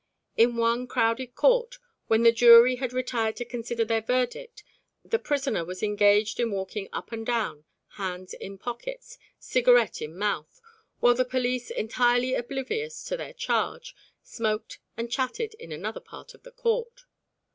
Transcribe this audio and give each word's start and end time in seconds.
In 0.35 0.55
one 0.55 0.87
crowded 0.87 1.35
court, 1.35 1.77
when 2.07 2.23
the 2.23 2.31
jury 2.31 2.77
had 2.77 2.91
retired 2.91 3.35
to 3.35 3.45
consider 3.45 3.85
their 3.85 4.01
verdict 4.01 4.63
the 5.05 5.19
prisoner 5.19 5.63
was 5.63 5.83
engaged 5.83 6.39
in 6.39 6.49
walking 6.49 6.89
up 6.91 7.11
and 7.11 7.23
down, 7.23 7.65
hands 7.97 8.33
in 8.33 8.57
pockets, 8.57 9.19
cigarette 9.37 10.01
in 10.01 10.17
mouth, 10.17 10.59
while 11.01 11.13
the 11.13 11.23
police, 11.23 11.69
entirely 11.69 12.33
oblivious 12.33 13.03
to 13.03 13.15
their 13.15 13.33
charge, 13.33 13.95
smoked 14.23 14.79
and 14.97 15.11
chatted 15.11 15.53
in 15.59 15.71
another 15.71 15.99
part 16.01 16.33
of 16.33 16.41
the 16.41 16.51
court. 16.51 17.01